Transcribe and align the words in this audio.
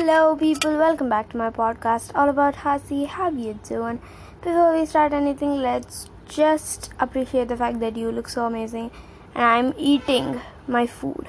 Hello, 0.00 0.34
people. 0.34 0.78
Welcome 0.78 1.10
back 1.10 1.28
to 1.28 1.36
my 1.36 1.50
podcast, 1.50 2.12
all 2.14 2.30
about 2.30 2.54
Hasi. 2.54 3.04
How 3.04 3.28
you 3.30 3.58
doing? 3.68 4.00
Before 4.40 4.72
we 4.72 4.86
start 4.86 5.12
anything, 5.12 5.56
let's 5.60 6.08
just 6.26 6.88
appreciate 6.98 7.48
the 7.48 7.56
fact 7.58 7.80
that 7.80 7.98
you 7.98 8.10
look 8.10 8.30
so 8.30 8.46
amazing, 8.46 8.90
and 9.34 9.44
I'm 9.44 9.74
eating 9.76 10.40
my 10.66 10.86
food. 10.86 11.28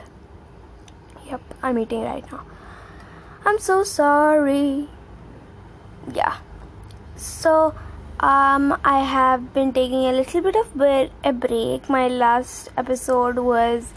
Yep, 1.26 1.42
I'm 1.62 1.80
eating 1.80 2.04
right 2.04 2.32
now. 2.32 2.46
I'm 3.46 3.60
so 3.60 3.84
sorry. 3.84 4.88
Yeah. 6.14 6.38
So, 7.18 7.76
um, 8.22 8.80
I 8.86 9.00
have 9.04 9.54
been 9.54 9.74
taking 9.74 10.06
a 10.06 10.14
little 10.14 10.42
bit 10.42 10.56
of 10.56 10.82
a 11.26 11.34
break. 11.34 11.90
My 11.90 12.08
last 12.08 12.70
episode 12.78 13.38
was 13.40 13.94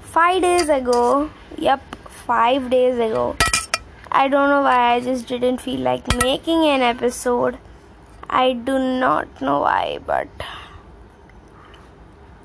five 0.00 0.42
days 0.42 0.68
ago. 0.68 1.30
Yep, 1.56 1.94
five 2.26 2.68
days 2.68 2.98
ago. 2.98 3.36
I 4.10 4.28
don't 4.28 4.48
know 4.48 4.62
why 4.62 4.94
I 4.94 5.00
just 5.00 5.26
didn't 5.26 5.60
feel 5.60 5.80
like 5.80 6.06
making 6.22 6.64
an 6.64 6.80
episode. 6.80 7.58
I 8.30 8.52
do 8.52 8.78
not 8.78 9.40
know 9.40 9.60
why, 9.60 9.98
but 10.04 10.28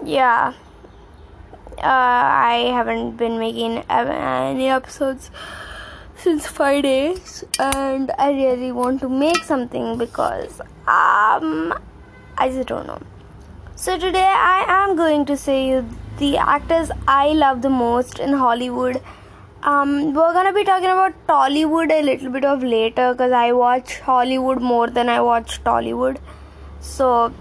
yeah, 0.03 0.53
uh, 1.77 1.81
I 1.81 2.71
haven't 2.73 3.17
been 3.17 3.39
making 3.39 3.83
any 3.89 4.69
episodes 4.69 5.31
since 6.15 6.47
five 6.47 6.83
days, 6.83 7.43
and 7.59 8.11
I 8.17 8.31
really 8.31 8.71
want 8.71 9.01
to 9.01 9.09
make 9.09 9.43
something 9.43 9.97
because 9.97 10.61
um, 10.87 11.73
I 12.37 12.49
just 12.49 12.67
don't 12.67 12.87
know. 12.87 13.01
So 13.75 13.97
today 13.97 14.23
I 14.25 14.65
am 14.67 14.95
going 14.95 15.25
to 15.25 15.35
say 15.35 15.67
you 15.67 15.89
the 16.17 16.37
actors 16.37 16.91
I 17.07 17.29
love 17.29 17.61
the 17.61 17.69
most 17.69 18.19
in 18.19 18.33
Hollywood 18.33 19.01
um, 19.63 20.13
we're 20.13 20.33
gonna 20.33 20.51
be 20.53 20.63
talking 20.65 20.89
about 20.89 21.13
Tollywood 21.27 21.91
a 21.91 22.01
little 22.03 22.29
bit 22.29 22.43
of 22.43 22.63
later 22.63 23.13
because 23.13 23.31
I 23.31 23.53
watch 23.53 23.99
Hollywood 23.99 24.61
more 24.61 24.89
than 24.89 25.07
I 25.07 25.21
watch 25.21 25.63
Tollywood. 25.63 26.17
So 26.81 27.33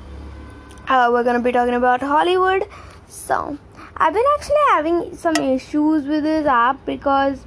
uh, 0.88 1.08
we're 1.12 1.24
gonna 1.24 1.40
be 1.40 1.52
talking 1.52 1.74
about 1.74 2.00
Hollywood. 2.00 2.68
So 3.08 3.58
I've 3.96 4.14
been 4.14 4.24
actually 4.34 4.66
having 4.70 5.16
some 5.16 5.34
issues 5.36 6.06
with 6.06 6.22
this 6.22 6.46
app 6.46 6.84
because 6.86 7.44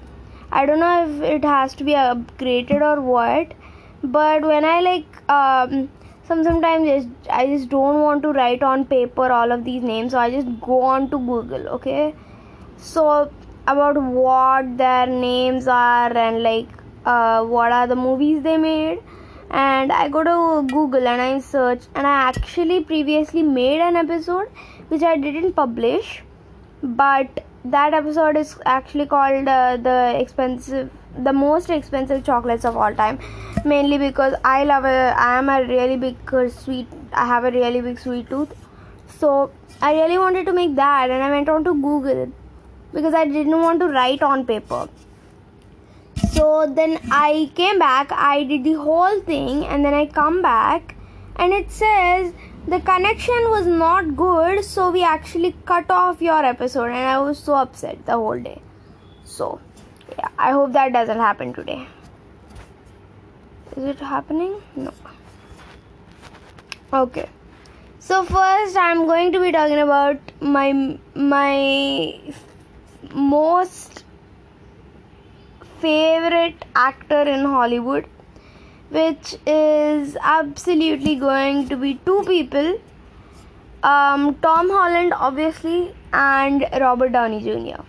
I 0.52 0.66
don't 0.66 0.80
know 0.80 1.09
if 1.09 1.22
it 1.22 1.46
has 1.46 1.73
to 1.76 1.86
be 1.86 1.94
upgraded 1.94 2.81
or 2.81 3.00
what. 3.02 3.53
But 4.03 4.42
when 4.42 4.66
I 4.66 4.81
like 4.81 5.30
um, 5.30 5.90
some 6.28 6.44
sometimes 6.44 7.08
I 7.30 7.48
just 7.48 7.70
don't 7.70 8.02
want 8.02 8.23
to 8.23 8.34
write 8.34 8.62
on 8.62 8.86
paper 8.86 9.31
all 9.31 9.53
of 9.53 9.64
these 9.64 9.84
names, 9.84 10.12
so 10.12 10.20
I 10.20 10.30
just 10.31 10.48
go 10.59 10.81
on 10.81 11.09
to 11.12 11.18
Google. 11.18 11.68
Okay, 11.80 12.14
so 12.78 13.31
about 13.68 13.98
what 13.98 14.78
their 14.78 15.08
names 15.08 15.68
are 15.68 16.16
and 16.16 16.44
like 16.44 16.68
uh, 17.06 17.44
what 17.44 17.72
are 17.72 17.88
the 17.88 17.96
movies 17.96 18.44
they 18.44 18.58
made. 18.58 19.00
And 19.52 19.92
i 19.92 20.10
go 20.10 20.24
to 20.24 20.68
google 20.70 21.08
and 21.08 21.22
i 21.22 21.40
search 21.40 21.84
and 21.94 22.08
i 22.08 22.14
actually 22.30 22.84
previously 22.84 23.44
made 23.44 23.80
an 23.80 23.96
episode 23.96 24.48
which 24.90 25.04
i 25.04 25.16
didn't 25.18 25.54
publish. 25.54 26.24
But 26.84 27.44
that 27.64 27.94
episode 27.94 28.38
is 28.38 28.56
actually 28.66 29.06
called 29.06 29.48
uh, 29.48 29.78
the 29.78 30.20
expensive 30.20 30.90
the 31.18 31.34
most 31.34 31.70
expensive 31.70 32.24
chocolates 32.24 32.66
of 32.66 32.76
all 32.76 32.94
time. 32.94 33.20
Mainly 33.64 33.98
because 33.98 34.34
i 34.44 34.64
love 34.64 34.86
a 34.86 35.14
i 35.18 35.38
am 35.38 35.50
a 35.50 35.64
really 35.64 35.98
big 35.98 36.34
uh, 36.34 36.50
sweet 36.50 36.88
i 37.14 37.26
have 37.26 37.46
a 37.46 37.52
really 37.52 37.82
big 37.82 38.00
sweet 38.00 38.30
tooth. 38.30 38.54
So 39.20 39.52
i 39.82 39.94
really 39.94 40.18
wanted 40.18 40.46
to 40.48 40.54
make 40.54 40.76
that 40.76 41.10
and 41.10 41.24
i 41.24 41.30
went 41.30 41.50
on 41.50 41.64
to 41.64 41.74
google 41.82 42.32
because 42.96 43.14
I 43.14 43.26
didn't 43.26 43.62
want 43.62 43.82
to 43.82 43.88
write 43.90 44.24
on 44.24 44.46
paper. 44.46 44.88
So 46.32 46.66
then 46.74 46.98
I 47.12 47.52
came 47.56 47.78
back, 47.78 48.12
I 48.12 48.44
did 48.44 48.64
the 48.64 48.74
whole 48.74 49.20
thing, 49.22 49.66
and 49.66 49.86
then 49.86 49.94
I 49.94 50.06
come 50.06 50.42
back, 50.42 50.96
and 51.36 51.54
it 51.54 51.72
says 51.72 52.34
the 52.68 52.80
connection 52.80 53.50
was 53.50 53.68
not 53.68 54.16
good, 54.16 54.64
so 54.64 54.90
we 54.92 55.03
actually 55.03 55.56
cut 55.66 55.92
off 55.92 56.22
your 56.22 56.44
episode, 56.44 56.86
and 56.86 57.09
I 57.16 57.19
was 57.19 57.38
so 57.38 57.56
upset 57.56 58.06
the 58.06 58.14
whole 58.14 58.40
day. 58.40 58.62
So, 59.24 59.59
yeah, 60.18 60.30
I 60.38 60.52
hope 60.52 60.72
that 60.74 60.94
doesn't 60.94 61.18
happen 61.18 61.53
today. 61.53 61.88
Is 63.75 63.84
it 63.84 64.00
happening? 64.00 64.62
No. 64.75 64.94
Okay. 66.94 67.28
So 68.00 68.24
first, 68.24 68.78
I'm 68.78 69.06
going 69.06 69.34
to 69.34 69.42
be 69.42 69.52
talking 69.52 69.80
about 69.80 70.18
my 70.40 70.98
my 71.14 72.19
most 73.14 74.04
favorite 75.80 76.66
actor 76.76 77.22
in 77.22 77.46
Hollywood, 77.46 78.06
which 78.90 79.36
is 79.46 80.18
absolutely 80.22 81.16
going 81.16 81.70
to 81.70 81.78
be 81.78 81.96
two 82.06 82.24
people 82.26 82.80
um, 83.86 84.36
Tom 84.42 84.70
Holland, 84.70 85.14
obviously, 85.16 85.94
and 86.12 86.66
Robert 86.82 87.12
Downey 87.12 87.42
Jr. 87.42 87.84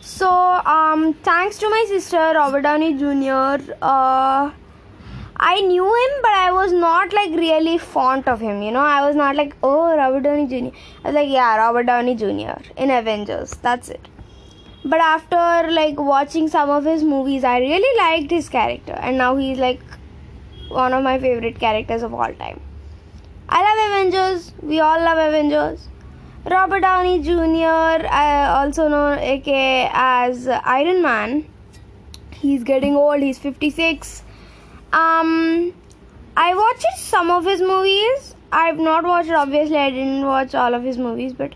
So, 0.00 0.28
um, 0.28 1.14
thanks 1.22 1.58
to 1.58 1.68
my 1.68 1.84
sister, 1.88 2.16
Robert 2.16 2.62
Downey 2.62 2.94
Jr., 2.94 3.72
uh, 3.80 4.50
I 5.42 5.60
knew 5.60 5.84
him, 5.84 6.22
but 6.22 6.32
I 6.32 6.50
was 6.52 6.72
not 6.72 7.12
like 7.12 7.30
really 7.30 7.78
fond 7.78 8.28
of 8.28 8.40
him. 8.40 8.60
You 8.60 8.72
know, 8.72 8.80
I 8.80 9.06
was 9.06 9.16
not 9.16 9.36
like, 9.36 9.54
oh, 9.62 9.96
Robert 9.96 10.24
Downey 10.24 10.46
Jr. 10.46 10.76
I 11.04 11.08
was 11.08 11.14
like, 11.14 11.30
yeah, 11.30 11.56
Robert 11.56 11.84
Downey 11.84 12.14
Jr. 12.14 12.60
in 12.76 12.90
Avengers. 12.90 13.52
That's 13.62 13.88
it 13.88 14.08
but 14.84 15.00
after 15.00 15.70
like 15.70 15.98
watching 16.00 16.48
some 16.48 16.70
of 16.70 16.84
his 16.84 17.02
movies 17.02 17.44
i 17.44 17.58
really 17.58 17.98
liked 17.98 18.30
his 18.30 18.48
character. 18.48 18.92
And 18.92 19.18
now 19.18 19.36
he's 19.36 19.58
like 19.58 19.80
one 20.68 20.92
of 20.94 21.02
my 21.02 21.18
favorite 21.18 21.58
characters 21.58 22.02
of 22.02 22.14
all 22.14 22.32
time. 22.34 22.60
I 23.48 23.62
love 23.66 23.90
avengers. 23.90 24.52
We 24.62 24.80
all 24.80 25.00
love 25.02 25.18
avengers. 25.18 25.88
Robert 26.46 26.80
downey 26.80 27.22
jr 27.22 28.06
also 28.08 28.88
known 28.88 29.18
aka 29.18 29.90
as 29.92 30.48
iron 30.48 31.02
man. 31.02 31.46
He's 32.32 32.64
getting 32.64 32.96
old. 32.96 33.20
He's 33.20 33.38
56 33.38 34.22
um 34.92 35.72
i 36.36 36.54
watched 36.54 36.98
some 36.98 37.30
of 37.30 37.44
his 37.44 37.60
movies. 37.60 38.34
I've 38.50 38.78
not 38.78 39.04
watched 39.04 39.30
obviously. 39.30 39.76
I 39.76 39.90
didn't 39.90 40.24
watch 40.24 40.54
all 40.54 40.74
of 40.74 40.82
his 40.82 40.96
movies 40.96 41.34
but 41.34 41.54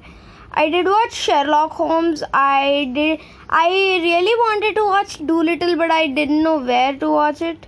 I 0.57 0.71
did 0.71 0.87
watch 0.87 1.13
Sherlock 1.13 1.73
Holmes. 1.73 2.23
I 2.33 2.91
did. 2.95 3.21
I 3.51 3.69
really 4.03 4.35
wanted 4.43 4.77
to 4.77 4.85
watch 4.85 5.15
Dolittle, 5.27 5.77
but 5.77 5.91
I 5.91 6.07
didn't 6.07 6.43
know 6.45 6.59
where 6.59 6.97
to 6.97 7.11
watch 7.11 7.43
it. 7.43 7.67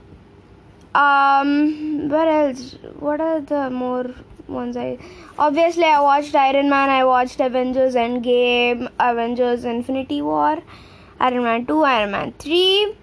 Um, 0.94 2.08
what 2.08 2.28
else? 2.28 2.76
What 3.00 3.20
are 3.20 3.40
the 3.40 3.70
more 3.70 4.06
ones 4.48 4.76
I? 4.76 4.98
Obviously, 5.36 5.84
I 5.84 6.00
watched 6.00 6.34
Iron 6.34 6.70
Man. 6.70 6.88
I 6.88 7.04
watched 7.04 7.40
Avengers 7.40 7.96
Endgame, 7.96 8.88
Avengers 9.00 9.64
Infinity 9.64 10.22
War, 10.22 10.62
Iron 11.18 11.42
Man 11.42 11.66
Two, 11.66 11.82
Iron 11.82 12.12
Man 12.12 12.32
Three. 12.38 12.96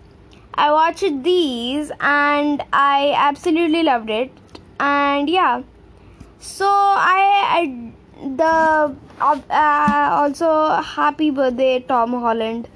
I 0.54 0.72
watched 0.72 1.24
these 1.24 1.92
and 2.00 2.64
I 2.72 3.14
absolutely 3.18 3.84
loved 3.84 4.10
it. 4.10 4.32
And 4.80 5.30
yeah, 5.30 5.64
so 6.40 6.68
I, 6.68 7.22
I 7.60 7.94
the 8.24 8.96
uh, 9.20 9.40
uh, 9.50 10.10
also 10.12 10.82
happy 10.82 11.30
birthday 11.30 11.80
Tom 11.80 12.14
Holland. 12.14 12.70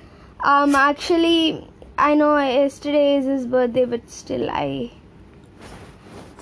Um, 0.43 0.75
actually, 0.75 1.67
I 1.97 2.13
know 2.15 2.37
yesterday 2.37 3.15
is 3.15 3.25
his 3.25 3.45
birthday, 3.45 3.85
but 3.85 4.09
still, 4.09 4.49
I 4.49 4.91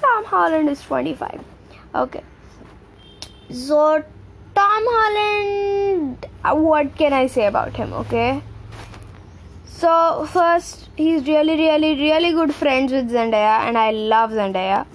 Tom 0.02 0.26
Holland 0.26 0.70
is 0.70 0.82
25. 0.82 1.40
Okay, 1.94 2.24
so 3.52 4.04
Tom 4.56 4.84
Holland, 4.96 6.26
uh, 6.44 6.56
what 6.56 6.96
can 6.98 7.14
I 7.14 7.28
say 7.28 7.46
about 7.46 7.76
him? 7.76 7.94
Okay, 7.94 8.42
so 9.66 10.28
first, 10.32 10.90
he's 10.98 11.28
really, 11.28 11.56
really, 11.58 11.96
really 12.02 12.34
good 12.34 12.54
friends 12.54 12.92
with 12.92 13.12
Zendaya, 13.12 13.60
and 13.68 13.78
I 13.78 13.92
love 13.92 14.32
Zendaya. 14.32 14.86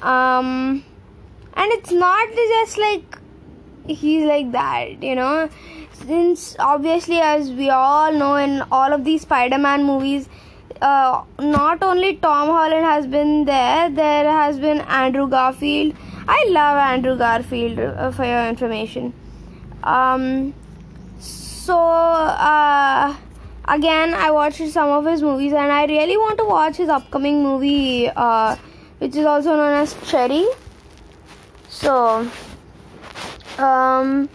Um, 0.00 0.84
and 1.54 1.72
it's 1.72 1.90
not 1.90 2.28
just 2.34 2.78
like 2.78 3.18
he's 3.88 4.24
like 4.24 4.52
that 4.52 5.02
you 5.02 5.14
know? 5.14 5.48
Since 5.92 6.56
obviously 6.58 7.20
as 7.20 7.50
we 7.50 7.70
all 7.70 8.12
know 8.12 8.36
in 8.36 8.62
all 8.70 8.92
of 8.92 9.04
these 9.04 9.22
spider-man 9.22 9.84
movies 9.84 10.28
uh, 10.82 11.22
not 11.38 11.82
only 11.82 12.16
tom 12.16 12.48
holland 12.48 12.84
has 12.84 13.06
been 13.06 13.46
there 13.46 13.88
there 13.88 14.30
has 14.30 14.58
been 14.58 14.80
andrew 14.82 15.28
garfield. 15.28 15.94
I 16.28 16.44
love 16.50 16.76
andrew 16.76 17.16
garfield 17.16 17.78
uh, 17.78 18.10
for 18.10 18.24
your 18.24 18.46
information. 18.46 19.12
Um 19.82 20.54
so 21.18 21.76
uh, 21.78 23.16
again 23.64 24.14
i 24.14 24.30
watched 24.30 24.68
some 24.68 24.90
of 24.90 25.04
his 25.06 25.22
movies 25.22 25.52
and 25.52 25.72
i 25.72 25.84
really 25.86 26.16
want 26.16 26.38
to 26.38 26.44
watch 26.44 26.76
his 26.76 26.88
upcoming 26.88 27.42
movie 27.42 28.08
uh, 28.14 28.54
which 28.98 29.16
is 29.16 29.26
also 29.26 29.56
known 29.56 29.72
as 29.72 29.94
cherry. 30.08 30.46
So 31.68 32.30
um, 33.58 34.28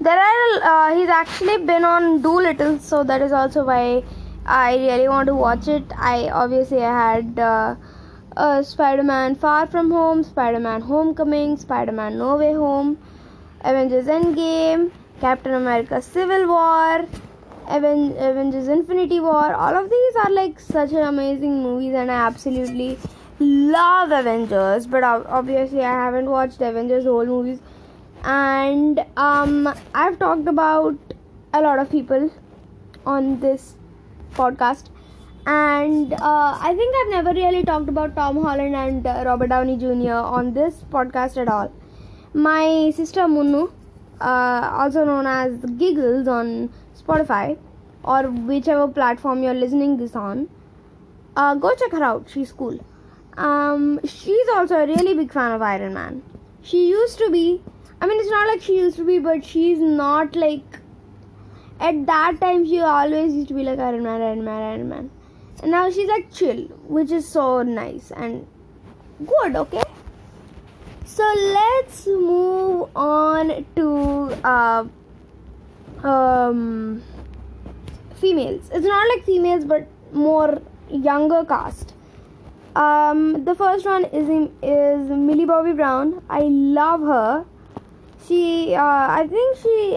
there 0.00 0.18
are 0.18 0.62
uh, 0.62 0.94
he's 0.94 1.08
actually 1.08 1.58
been 1.64 1.84
on 1.84 2.22
Dolittle, 2.22 2.78
so 2.78 3.02
that 3.04 3.22
is 3.22 3.32
also 3.32 3.64
why 3.64 4.04
I 4.46 4.76
really 4.76 5.08
want 5.08 5.26
to 5.26 5.34
watch 5.34 5.68
it. 5.68 5.84
I 5.96 6.28
obviously 6.30 6.82
I 6.82 7.14
had 7.14 7.38
uh, 7.38 7.74
uh, 8.36 8.62
Spider-Man 8.62 9.34
Far 9.34 9.66
From 9.66 9.90
Home, 9.90 10.22
Spider-Man 10.22 10.80
Homecoming, 10.82 11.56
Spider-Man 11.56 12.18
No 12.18 12.36
Way 12.36 12.52
Home, 12.54 12.96
Avengers 13.62 14.06
Endgame, 14.06 14.90
Captain 15.20 15.54
America 15.54 16.00
Civil 16.00 16.46
War, 16.46 17.06
Aven- 17.66 18.16
Avengers 18.16 18.68
Infinity 18.68 19.18
War. 19.20 19.52
All 19.54 19.74
of 19.74 19.90
these 19.90 20.16
are 20.24 20.30
like 20.30 20.60
such 20.60 20.92
an 20.92 21.02
amazing 21.02 21.62
movies, 21.62 21.94
and 21.94 22.10
I 22.10 22.26
absolutely 22.26 22.98
love 23.40 24.12
Avengers. 24.12 24.86
But 24.86 25.02
obviously, 25.02 25.80
I 25.80 25.92
haven't 26.04 26.30
watched 26.30 26.60
Avengers 26.60 27.04
whole 27.04 27.26
movies, 27.26 27.58
and 28.24 29.04
um, 29.16 29.68
I've 29.94 30.18
talked 30.18 30.48
about 30.48 30.96
a 31.52 31.60
lot 31.60 31.78
of 31.78 31.90
people 31.90 32.30
on 33.06 33.40
this 33.40 33.74
podcast 34.32 34.90
and 35.46 36.12
uh, 36.12 36.58
I 36.60 36.74
think 36.76 36.94
I've 37.00 37.10
never 37.10 37.32
really 37.32 37.64
talked 37.64 37.88
about 37.88 38.14
Tom 38.14 38.42
Holland 38.42 38.74
and 38.74 39.06
uh, 39.06 39.22
Robert 39.24 39.48
Downey 39.48 39.78
Jr. 39.78 40.20
on 40.38 40.52
this 40.52 40.84
podcast 40.90 41.40
at 41.40 41.48
all. 41.48 41.72
My 42.34 42.92
sister 42.94 43.22
Munnu, 43.22 43.72
uh, 44.20 44.70
also 44.72 45.04
known 45.04 45.26
as 45.26 45.56
Giggles 45.78 46.28
on 46.28 46.70
Spotify 47.00 47.56
or 48.04 48.24
whichever 48.24 48.88
platform 48.88 49.42
you're 49.42 49.54
listening 49.54 49.96
this 49.96 50.14
on, 50.14 50.48
uh, 51.36 51.54
go 51.54 51.74
check 51.74 51.92
her 51.92 52.02
out. 52.02 52.28
She's 52.28 52.52
cool. 52.52 52.78
Um, 53.38 54.00
she's 54.04 54.48
also 54.54 54.76
a 54.76 54.86
really 54.86 55.14
big 55.14 55.32
fan 55.32 55.52
of 55.52 55.62
Iron 55.62 55.94
Man. 55.94 56.22
She 56.62 56.88
used 56.88 57.18
to 57.18 57.30
be. 57.30 57.62
I 58.00 58.06
mean, 58.06 58.20
it's 58.20 58.30
not 58.30 58.48
like 58.48 58.62
she 58.62 58.76
used 58.78 58.96
to 58.96 59.04
be, 59.04 59.18
but 59.18 59.44
she's 59.44 59.78
not 59.78 60.36
like. 60.36 60.78
At 61.80 62.06
that 62.06 62.40
time, 62.40 62.66
she 62.66 62.80
always 62.80 63.34
used 63.34 63.48
to 63.48 63.54
be 63.54 63.62
like 63.62 63.78
Iron 63.78 64.02
Man, 64.02 64.20
Iron 64.20 64.44
Man, 64.44 64.62
Iron 64.62 64.88
Man. 64.88 65.10
And 65.62 65.70
now 65.70 65.90
she's 65.90 66.08
like 66.08 66.32
chill, 66.32 66.64
which 66.86 67.10
is 67.10 67.28
so 67.28 67.62
nice 67.62 68.10
and 68.12 68.46
good, 69.26 69.56
okay? 69.56 69.82
So 71.04 71.24
let's 71.34 72.06
move 72.06 72.90
on 72.94 73.66
to 73.76 73.88
uh, 74.44 74.84
um, 76.04 77.02
females. 78.16 78.70
It's 78.72 78.86
not 78.86 79.08
like 79.08 79.24
females, 79.24 79.64
but 79.64 79.88
more 80.12 80.62
younger 80.90 81.44
cast. 81.44 81.94
Um, 82.76 83.44
the 83.44 83.54
first 83.54 83.84
one 83.84 84.04
is 84.04 84.28
is 84.62 85.08
Millie 85.08 85.44
Bobby 85.44 85.72
Brown. 85.72 86.22
I 86.30 86.42
love 86.42 87.00
her. 87.00 87.44
She, 88.26 88.74
uh, 88.74 88.82
I 88.82 89.26
think 89.26 89.56
she, 89.58 89.94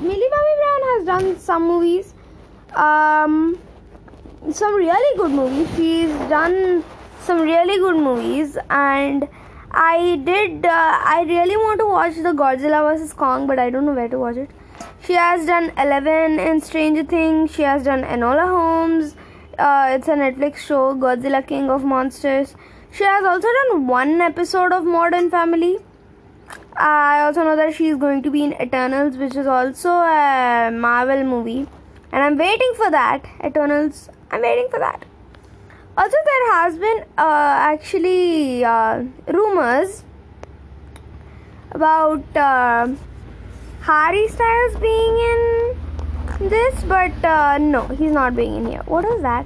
Millie 0.00 0.30
Bobby 0.30 0.54
Brown 0.60 0.82
has 0.90 1.04
done 1.06 1.38
some 1.38 1.66
movies, 1.66 2.14
um, 2.74 3.58
some 4.52 4.74
really 4.74 5.16
good 5.18 5.32
movies. 5.32 5.68
She's 5.76 6.10
done 6.28 6.84
some 7.22 7.40
really 7.40 7.78
good 7.78 7.96
movies, 7.96 8.56
and 8.70 9.28
I 9.72 10.20
did. 10.24 10.64
Uh, 10.64 10.70
I 10.70 11.24
really 11.26 11.56
want 11.56 11.80
to 11.80 11.86
watch 11.86 12.14
the 12.16 12.32
Godzilla 12.32 12.82
vs 12.92 13.12
Kong, 13.12 13.46
but 13.46 13.58
I 13.58 13.70
don't 13.70 13.86
know 13.86 13.94
where 13.94 14.08
to 14.08 14.18
watch 14.18 14.36
it. 14.36 14.50
She 15.04 15.14
has 15.14 15.46
done 15.46 15.72
Eleven 15.76 16.38
in 16.38 16.60
Stranger 16.60 17.02
Things. 17.02 17.52
She 17.52 17.62
has 17.62 17.82
done 17.82 18.02
Enola 18.02 18.46
Holmes. 18.46 19.16
Uh, 19.58 19.88
it's 19.90 20.08
a 20.08 20.12
Netflix 20.12 20.58
show, 20.58 20.94
Godzilla 20.94 21.46
King 21.46 21.70
of 21.70 21.84
Monsters. 21.84 22.54
She 22.92 23.04
has 23.04 23.24
also 23.24 23.48
done 23.60 23.86
one 23.86 24.20
episode 24.20 24.72
of 24.72 24.84
Modern 24.84 25.30
Family. 25.30 25.78
I 26.74 27.20
also 27.20 27.44
know 27.44 27.56
that 27.56 27.74
she's 27.74 27.96
going 27.96 28.22
to 28.22 28.30
be 28.30 28.44
in 28.44 28.54
Eternals, 28.54 29.16
which 29.16 29.36
is 29.36 29.46
also 29.46 29.90
a 29.90 30.70
Marvel 30.72 31.22
movie, 31.24 31.68
and 32.10 32.22
I'm 32.24 32.38
waiting 32.38 32.72
for 32.76 32.90
that. 32.90 33.26
Eternals, 33.44 34.08
I'm 34.30 34.40
waiting 34.40 34.68
for 34.70 34.78
that. 34.78 35.04
Also, 35.96 36.16
there 36.24 36.52
has 36.54 36.78
been 36.78 37.04
uh, 37.18 37.54
actually 37.72 38.64
uh, 38.64 39.04
rumors 39.26 40.04
about 41.72 42.24
uh, 42.36 42.88
Harry 43.82 44.28
Styles 44.28 44.76
being 44.76 45.18
in 45.18 46.48
this, 46.48 46.82
but 46.84 47.12
uh, 47.24 47.58
no, 47.58 47.86
he's 47.88 48.12
not 48.12 48.34
being 48.34 48.56
in 48.56 48.66
here. 48.66 48.82
What 48.86 49.04
is 49.04 49.20
that? 49.20 49.44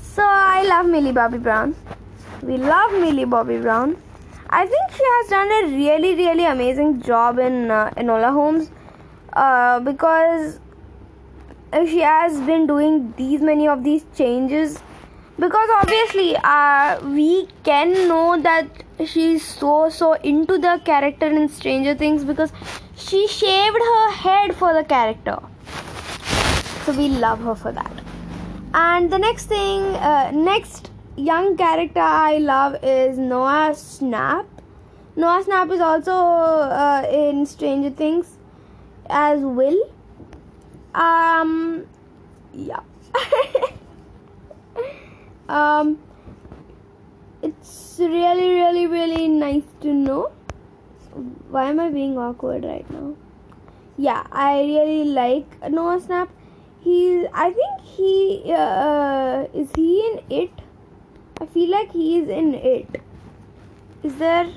So 0.00 0.22
I 0.24 0.62
love 0.62 0.86
Millie 0.86 1.12
Bobby 1.12 1.38
Brown. 1.38 1.74
We 2.42 2.56
love 2.56 2.92
Millie 2.92 3.24
Bobby 3.24 3.58
Brown. 3.58 3.96
I 4.50 4.64
think 4.66 4.90
she 4.92 5.02
has 5.04 5.28
done 5.28 5.50
a 5.52 5.76
really, 5.76 6.14
really 6.14 6.46
amazing 6.46 7.02
job 7.02 7.38
in 7.38 7.70
uh, 7.70 7.90
Enola 7.98 8.32
Holmes 8.32 8.70
uh, 9.34 9.78
because 9.80 10.58
she 11.86 12.00
has 12.00 12.40
been 12.40 12.66
doing 12.66 13.12
these 13.18 13.42
many 13.42 13.68
of 13.68 13.84
these 13.84 14.06
changes. 14.16 14.82
Because 15.38 15.68
obviously, 15.76 16.34
uh, 16.42 16.98
we 17.10 17.46
can 17.62 17.92
know 18.08 18.40
that 18.40 18.66
she's 19.06 19.44
so 19.44 19.90
so 19.90 20.14
into 20.14 20.58
the 20.58 20.80
character 20.84 21.26
in 21.26 21.48
Stranger 21.48 21.94
Things 21.94 22.24
because 22.24 22.50
she 22.96 23.28
shaved 23.28 23.76
her 23.76 24.10
head 24.12 24.56
for 24.56 24.72
the 24.72 24.82
character. 24.82 25.38
So 26.86 26.92
we 26.92 27.08
love 27.08 27.40
her 27.40 27.54
for 27.54 27.70
that. 27.70 27.92
And 28.72 29.12
the 29.12 29.18
next 29.18 29.46
thing, 29.46 29.82
uh, 29.96 30.30
next 30.32 30.87
young 31.18 31.56
character 31.56 32.00
I 32.00 32.38
love 32.38 32.76
is 32.82 33.18
Noah 33.18 33.72
Schnapp. 33.72 34.46
Noah 35.16 35.42
Schnapp 35.44 35.72
is 35.72 35.80
also 35.80 36.12
uh, 36.12 37.06
in 37.10 37.44
Stranger 37.44 37.90
Things 37.90 38.38
as 39.10 39.40
Will. 39.40 39.90
Um, 40.94 41.86
yeah. 42.54 42.80
um, 45.48 45.98
it's 47.42 47.96
really, 47.98 48.50
really, 48.50 48.86
really 48.86 49.28
nice 49.28 49.64
to 49.80 49.92
know. 49.92 50.30
Why 51.50 51.70
am 51.70 51.80
I 51.80 51.90
being 51.90 52.16
awkward 52.16 52.64
right 52.64 52.88
now? 52.90 53.16
Yeah, 53.96 54.24
I 54.30 54.60
really 54.60 55.04
like 55.04 55.68
Noah 55.68 56.00
Schnapp. 56.00 56.28
He's, 56.80 57.26
I 57.34 57.50
think 57.50 57.80
he, 57.82 58.52
uh, 58.54 59.46
is 59.52 59.68
he 59.74 60.12
in 60.12 60.20
it? 60.30 60.50
I 61.40 61.46
feel 61.46 61.70
like 61.70 61.92
he 61.92 62.18
is 62.18 62.28
in 62.28 62.54
it. 62.54 63.00
Is 64.02 64.16
there? 64.16 64.48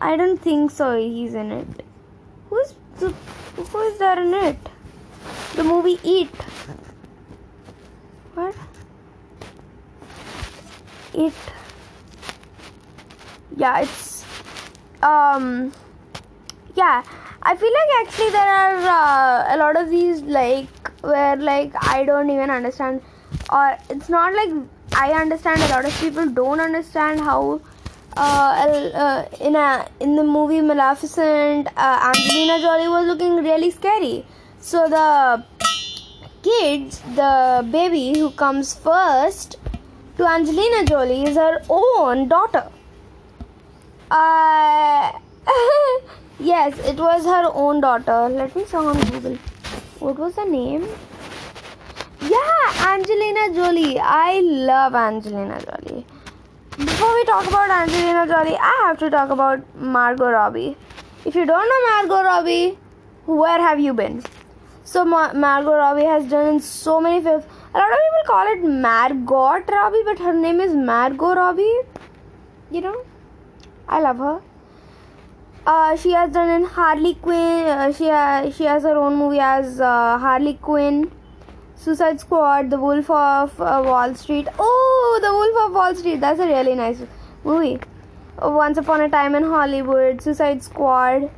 I 0.00 0.16
don't 0.16 0.40
think 0.40 0.70
so. 0.70 0.98
He's 0.98 1.34
in 1.34 1.52
it. 1.52 1.84
Who's 2.48 2.74
the, 2.98 3.10
who 3.10 3.80
is 3.82 3.98
there 3.98 4.20
in 4.22 4.32
it? 4.32 4.58
The 5.54 5.64
movie 5.64 5.98
It. 6.02 6.34
What? 8.34 8.54
It. 11.12 11.34
Yeah, 13.56 13.80
it's 13.80 14.24
um. 15.02 15.72
Yeah, 16.74 17.02
I 17.42 17.56
feel 17.56 17.72
like 17.72 18.06
actually 18.06 18.30
there 18.30 18.48
are 18.48 18.76
uh, 18.76 19.54
a 19.54 19.56
lot 19.58 19.78
of 19.78 19.90
these 19.90 20.22
like 20.22 20.90
where 21.02 21.36
like 21.36 21.74
I 21.88 22.04
don't 22.04 22.30
even 22.30 22.50
understand 22.50 23.02
or 23.52 23.76
it's 23.88 24.08
not 24.08 24.34
like 24.34 24.50
I 25.02 25.12
understand 25.18 25.62
a 25.62 25.68
lot 25.68 25.84
of 25.86 25.98
people 25.98 26.26
don't 26.28 26.60
understand 26.60 27.20
how 27.20 27.60
uh, 28.16 28.20
uh, 29.04 29.28
in 29.40 29.56
a 29.56 29.88
in 29.98 30.16
the 30.16 30.24
movie 30.24 30.60
Maleficent, 30.60 31.68
uh, 31.74 32.12
Angelina 32.14 32.60
Jolie 32.60 32.88
was 32.88 33.06
looking 33.06 33.36
really 33.36 33.70
scary. 33.70 34.26
So 34.58 34.88
the 34.88 35.44
kids, 36.42 37.00
the 37.20 37.66
baby 37.70 38.18
who 38.18 38.30
comes 38.32 38.74
first 38.74 39.56
to 40.18 40.26
Angelina 40.26 40.84
Jolie 40.84 41.24
is 41.24 41.36
her 41.36 41.62
own 41.70 42.28
daughter. 42.28 42.66
Uh, 44.10 45.12
yes, 46.38 46.78
it 46.80 46.98
was 46.98 47.24
her 47.24 47.50
own 47.54 47.80
daughter. 47.80 48.28
Let 48.28 48.54
me 48.54 48.66
saw 48.66 48.88
on 48.88 49.00
Google. 49.12 49.38
What 50.00 50.18
was 50.18 50.34
the 50.34 50.44
name? 50.44 50.86
Yeah, 52.20 52.59
Angelina 52.78 53.52
Jolie. 53.54 53.98
I 53.98 54.40
love 54.40 54.94
Angelina 54.94 55.60
Jolie. 55.60 56.06
Before 56.78 57.14
we 57.14 57.24
talk 57.24 57.46
about 57.46 57.70
Angelina 57.70 58.26
Jolie, 58.26 58.56
I 58.56 58.84
have 58.86 58.98
to 59.00 59.10
talk 59.10 59.30
about 59.30 59.60
Margot 59.76 60.30
Robbie. 60.30 60.76
If 61.24 61.34
you 61.34 61.44
don't 61.46 61.68
know 61.68 61.80
Margot 61.90 62.22
Robbie, 62.22 62.78
where 63.26 63.60
have 63.60 63.80
you 63.80 63.92
been? 63.92 64.22
So 64.84 65.04
Mar- 65.04 65.34
Margot 65.34 65.74
Robbie 65.74 66.04
has 66.04 66.24
done 66.30 66.60
so 66.60 67.00
many 67.00 67.22
films. 67.22 67.44
A 67.74 67.78
lot 67.78 67.90
of 67.90 67.98
people 67.98 68.34
call 68.34 68.46
it 68.52 68.64
Margot 68.64 69.62
Robbie, 69.72 70.02
but 70.04 70.18
her 70.18 70.32
name 70.32 70.60
is 70.60 70.72
Margot 70.74 71.34
Robbie. 71.34 71.80
You 72.70 72.80
know, 72.80 73.04
I 73.88 74.00
love 74.00 74.18
her. 74.18 74.40
Uh, 75.66 75.96
she 75.96 76.12
has 76.12 76.30
done 76.30 76.48
in 76.48 76.64
Harley 76.64 77.14
Quinn. 77.14 77.66
Uh, 77.66 77.92
she 77.92 78.08
ha- 78.08 78.50
she 78.50 78.64
has 78.64 78.82
her 78.84 78.96
own 78.96 79.16
movie 79.16 79.40
as 79.40 79.80
uh, 79.80 80.18
Harley 80.18 80.54
Quinn. 80.54 81.10
Suicide 81.82 82.20
Squad, 82.20 82.68
The 82.68 82.78
Wolf 82.78 83.08
of 83.08 83.58
uh, 83.58 83.82
Wall 83.82 84.14
Street. 84.14 84.48
Oh, 84.58 85.18
The 85.22 85.32
Wolf 85.32 85.66
of 85.66 85.74
Wall 85.74 85.94
Street. 85.94 86.20
That's 86.20 86.38
a 86.38 86.46
really 86.46 86.74
nice 86.74 86.98
movie. 87.42 87.80
Once 88.38 88.76
Upon 88.76 89.00
a 89.00 89.08
Time 89.08 89.34
in 89.34 89.44
Hollywood, 89.44 90.20
Suicide 90.20 90.62
Squad, 90.62 91.30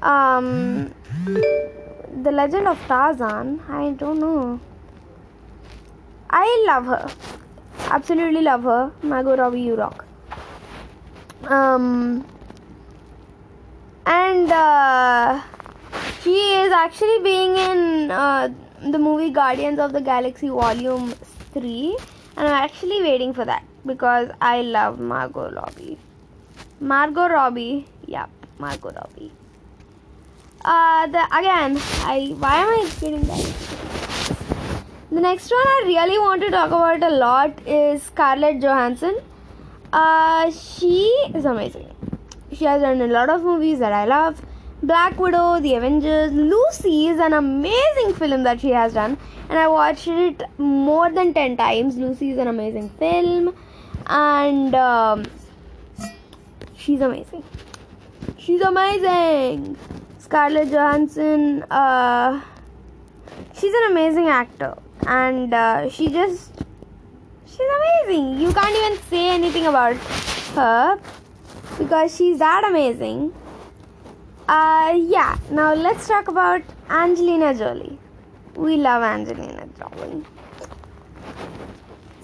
um, 0.00 0.94
The 2.22 2.32
Legend 2.32 2.68
of 2.68 2.78
Tarzan. 2.88 3.60
I 3.68 3.90
don't 3.90 4.18
know. 4.18 4.60
I 6.30 6.64
love 6.66 6.86
her. 6.86 7.10
Absolutely 7.90 8.40
love 8.40 8.62
her. 8.62 8.92
Margot 9.02 9.36
Robbie, 9.36 9.60
you 9.60 9.74
rock. 9.74 10.06
Um, 11.44 12.26
and 14.06 14.50
uh, 14.50 15.42
she 16.22 16.34
is 16.34 16.72
actually 16.72 17.22
being 17.22 17.56
in 17.58 18.10
uh, 18.10 18.48
the 18.90 18.98
movie 18.98 19.30
Guardians 19.30 19.78
of 19.78 19.92
the 19.92 20.00
Galaxy 20.00 20.48
Volume 20.48 21.12
3, 21.54 21.96
and 22.36 22.48
I'm 22.48 22.64
actually 22.64 23.00
waiting 23.02 23.32
for 23.32 23.44
that 23.44 23.64
because 23.86 24.30
I 24.40 24.62
love 24.62 24.98
Margot 24.98 25.52
Robbie. 25.52 25.98
Margot 26.80 27.28
Robbie, 27.28 27.86
yep, 28.06 28.28
Margot 28.58 28.90
Robbie. 28.90 29.30
Uh, 30.64 31.06
the 31.06 31.24
again, 31.36 31.76
I 32.04 32.34
why 32.38 32.56
am 32.62 32.68
I 32.68 32.90
getting 33.00 33.22
that? 33.22 33.72
The 35.10 35.20
next 35.20 35.50
one 35.50 35.66
I 35.66 35.82
really 35.86 36.18
want 36.18 36.42
to 36.42 36.50
talk 36.50 36.68
about 36.68 37.02
a 37.02 37.14
lot 37.14 37.66
is 37.66 38.02
Scarlett 38.02 38.60
Johansson. 38.60 39.16
Uh, 39.92 40.50
she 40.50 41.04
is 41.34 41.44
amazing. 41.44 41.88
She 42.52 42.64
has 42.64 42.82
done 42.82 43.00
a 43.00 43.06
lot 43.06 43.28
of 43.28 43.42
movies 43.42 43.78
that 43.78 43.92
I 43.92 44.06
love. 44.06 44.40
Black 44.84 45.16
Widow, 45.16 45.60
The 45.60 45.74
Avengers, 45.74 46.32
Lucy 46.32 47.06
is 47.06 47.20
an 47.20 47.34
amazing 47.34 48.14
film 48.14 48.42
that 48.42 48.60
she 48.60 48.70
has 48.70 48.94
done, 48.94 49.16
and 49.48 49.56
I 49.56 49.68
watched 49.68 50.08
it 50.08 50.42
more 50.58 51.08
than 51.08 51.32
10 51.32 51.56
times. 51.56 51.96
Lucy 51.96 52.32
is 52.32 52.38
an 52.38 52.48
amazing 52.48 52.88
film, 52.98 53.54
and 54.06 54.74
um, 54.74 55.24
she's 56.76 57.00
amazing. 57.00 57.44
She's 58.38 58.60
amazing. 58.60 59.76
Scarlett 60.18 60.72
Johansson, 60.72 61.62
uh, 61.70 62.40
she's 63.54 63.72
an 63.72 63.92
amazing 63.92 64.26
actor, 64.26 64.76
and 65.06 65.54
uh, 65.54 65.88
she 65.90 66.08
just 66.08 66.50
she's 67.46 67.68
amazing. 67.76 68.40
You 68.40 68.52
can't 68.52 68.74
even 68.74 68.98
say 69.08 69.28
anything 69.28 69.66
about 69.66 69.94
her 70.56 70.98
because 71.78 72.16
she's 72.16 72.40
that 72.40 72.64
amazing. 72.68 73.32
Uh, 74.48 74.98
yeah, 75.06 75.38
now 75.50 75.72
let's 75.72 76.08
talk 76.08 76.26
about 76.26 76.62
Angelina 76.90 77.54
Jolie. 77.54 77.96
We 78.56 78.76
love 78.76 79.02
Angelina 79.02 79.68
Jolie. 79.78 80.24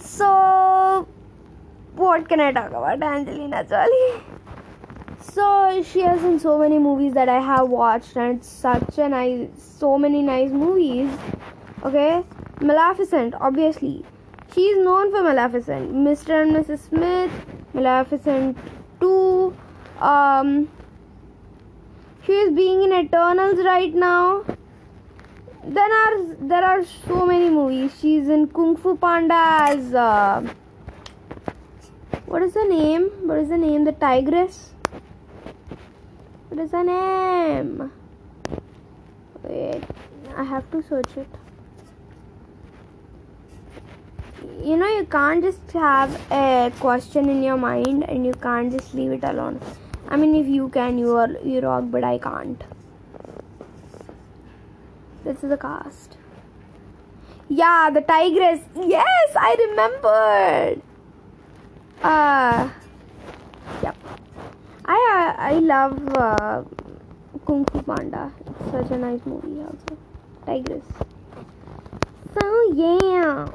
So, 0.00 1.06
what 1.94 2.28
can 2.28 2.40
I 2.40 2.50
talk 2.50 2.70
about 2.70 3.00
Angelina 3.00 3.62
Jolie? 3.62 4.22
So, 5.22 5.80
she 5.84 6.00
has 6.00 6.24
in 6.24 6.40
so 6.40 6.58
many 6.58 6.78
movies 6.78 7.14
that 7.14 7.28
I 7.28 7.40
have 7.40 7.68
watched, 7.68 8.16
and 8.16 8.38
it's 8.38 8.48
such 8.48 8.98
a 8.98 9.08
nice, 9.08 9.48
so 9.78 9.96
many 9.96 10.20
nice 10.20 10.50
movies. 10.50 11.08
Okay, 11.84 12.24
Maleficent, 12.60 13.34
obviously. 13.40 14.04
She 14.52 14.62
is 14.62 14.84
known 14.84 15.12
for 15.12 15.22
Maleficent, 15.22 15.92
Mr. 15.94 16.42
and 16.42 16.56
Mrs. 16.56 16.80
Smith, 16.88 17.30
Maleficent 17.74 18.58
2. 19.00 19.56
Um, 20.00 20.68
she 22.28 22.34
is 22.34 22.54
being 22.54 22.82
in 22.82 22.92
Eternals 22.92 23.58
right 23.64 23.94
now. 23.94 24.44
Then 25.64 25.92
are 25.98 26.16
there 26.50 26.62
are 26.62 26.84
so 26.84 27.24
many 27.24 27.48
movies. 27.48 27.94
She's 28.00 28.28
in 28.28 28.48
Kung 28.48 28.76
Fu 28.76 28.96
Panda 28.96 29.38
as 29.60 29.94
uh, 29.94 30.42
what 32.26 32.42
is 32.42 32.52
the 32.52 32.64
name? 32.64 33.08
What 33.30 33.38
is 33.38 33.48
the 33.48 33.56
name? 33.56 33.84
The 33.84 33.92
tigress. 33.92 34.74
What 36.50 36.60
is 36.66 36.70
the 36.70 36.82
name? 36.82 37.90
Wait, 39.42 39.82
I 40.36 40.44
have 40.44 40.70
to 40.72 40.82
search 40.82 41.16
it. 41.16 41.28
You 44.62 44.76
know, 44.76 44.94
you 44.98 45.04
can't 45.06 45.42
just 45.42 45.72
have 45.72 46.20
a 46.30 46.70
question 46.78 47.30
in 47.30 47.42
your 47.42 47.56
mind 47.56 48.04
and 48.06 48.26
you 48.26 48.32
can't 48.48 48.70
just 48.70 48.92
leave 48.92 49.12
it 49.12 49.24
alone. 49.24 49.60
I 50.08 50.16
mean, 50.16 50.34
if 50.34 50.46
you 50.46 50.70
can, 50.70 50.98
you 50.98 51.16
are 51.16 51.30
you 51.44 51.60
rock, 51.60 51.84
but 51.88 52.02
I 52.02 52.16
can't. 52.18 52.62
This 55.24 55.42
is 55.42 55.50
the 55.50 55.58
cast. 55.58 56.16
Yeah, 57.48 57.90
the 57.92 58.00
tigress. 58.00 58.60
Yes, 58.74 59.36
I 59.36 59.56
remembered. 59.68 60.82
Uh, 62.02 62.70
yep. 63.82 63.96
I 64.86 64.98
uh, 65.12 65.42
I 65.42 65.52
love 65.58 66.16
uh, 66.16 66.62
Kung 67.46 67.66
Fu 67.66 67.82
Panda. 67.82 68.32
It's 68.46 68.70
such 68.70 68.90
a 68.90 68.96
nice 68.96 69.20
movie, 69.26 69.60
also. 69.60 69.98
Tigress. 70.46 70.84
So 72.38 72.72
yeah, 72.72 73.48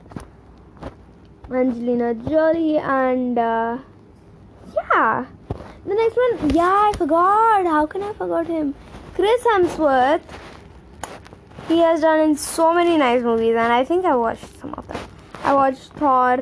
Angelina 1.50 2.14
Jolie 2.14 2.78
and 2.78 3.40
uh, 3.40 3.78
yeah. 4.76 5.26
The 5.86 5.96
next 5.96 6.16
one, 6.16 6.50
yeah, 6.52 6.92
I 6.92 6.94
forgot. 6.98 7.66
How 7.66 7.86
can 7.86 8.04
I 8.04 8.13
forget 8.13 8.48
him? 8.48 8.74
Chris 9.16 9.44
Hemsworth. 9.44 10.22
He 11.68 11.80
has 11.80 12.00
done 12.00 12.22
in 12.22 12.38
so 12.38 12.74
many 12.74 12.98
nice 12.98 13.22
movies, 13.22 13.56
and 13.58 13.74
I 13.74 13.84
think 13.84 14.06
I 14.06 14.16
watched 14.16 14.60
some 14.62 14.74
of 14.75 14.88
them. 14.88 14.98
I 15.44 15.54
watched 15.54 15.92
Thor, 16.00 16.40